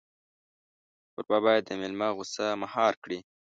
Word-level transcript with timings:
کوربه 1.13 1.37
باید 1.45 1.63
د 1.65 1.71
مېلمه 1.81 2.07
غوسه 2.15 2.45
مهار 2.63 2.93
کړي. 3.03 3.19